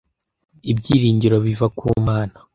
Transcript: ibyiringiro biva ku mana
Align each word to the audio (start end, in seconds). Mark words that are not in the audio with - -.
ibyiringiro 0.71 1.37
biva 1.45 1.67
ku 1.77 1.85
mana 2.07 2.37